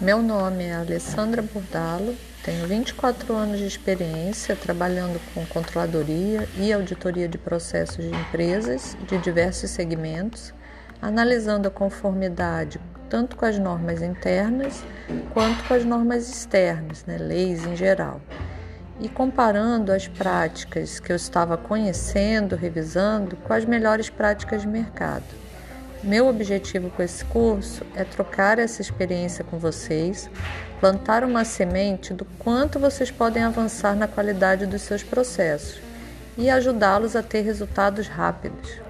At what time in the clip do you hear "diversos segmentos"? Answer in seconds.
9.18-10.54